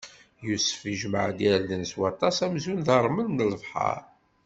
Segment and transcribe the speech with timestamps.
[0.45, 4.01] Yusef ijemɛ-d irden s waṭas, amzun d ṛṛmel n lebḥeṛ.